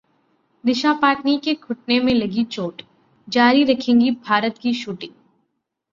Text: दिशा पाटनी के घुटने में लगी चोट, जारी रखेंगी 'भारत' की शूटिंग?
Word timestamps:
दिशा 0.63 0.93
पाटनी 0.93 1.37
के 1.37 1.53
घुटने 1.53 1.99
में 1.99 2.13
लगी 2.13 2.43
चोट, 2.43 2.81
जारी 3.27 3.63
रखेंगी 3.63 4.11
'भारत' 4.11 4.57
की 4.57 4.73
शूटिंग? 4.73 5.13